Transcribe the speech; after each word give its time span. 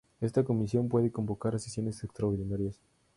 Esta 0.19 0.43
comisión 0.43 0.89
puede 0.89 1.11
convocar 1.11 1.53
a 1.53 1.59
sesiones 1.59 2.03
extraordinarias. 2.03 2.81